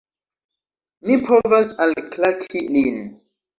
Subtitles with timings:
[1.09, 3.01] Mi povas alklaki lin!